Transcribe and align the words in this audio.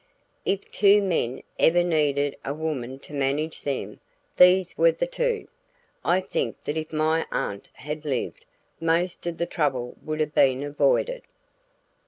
If 0.45 0.71
two 0.71 0.99
men 0.99 1.43
ever 1.59 1.83
needed 1.83 2.35
a 2.43 2.55
woman 2.55 2.97
to 3.01 3.13
manage 3.13 3.61
them, 3.61 3.99
these 4.37 4.75
were 4.75 4.93
the 4.93 5.05
two. 5.05 5.47
I 6.03 6.21
think 6.21 6.63
that 6.63 6.75
if 6.75 6.91
my 6.91 7.27
aunt 7.31 7.69
had 7.73 8.03
lived, 8.03 8.45
most 8.79 9.27
of 9.27 9.37
the 9.37 9.45
trouble 9.45 9.95
would 10.03 10.19
have 10.19 10.33
been 10.33 10.63
avoided. 10.63 11.21